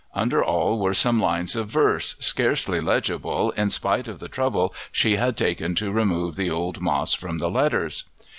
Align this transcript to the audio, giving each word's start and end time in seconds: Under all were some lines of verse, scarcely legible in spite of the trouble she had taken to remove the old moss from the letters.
Under 0.15 0.43
all 0.43 0.79
were 0.79 0.95
some 0.95 1.19
lines 1.21 1.55
of 1.55 1.67
verse, 1.67 2.15
scarcely 2.19 2.79
legible 2.81 3.51
in 3.51 3.69
spite 3.69 4.07
of 4.07 4.19
the 4.19 4.27
trouble 4.29 4.73
she 4.91 5.17
had 5.17 5.37
taken 5.37 5.75
to 5.75 5.91
remove 5.91 6.35
the 6.37 6.49
old 6.49 6.81
moss 6.81 7.13
from 7.13 7.37
the 7.37 7.51
letters. 7.51 8.05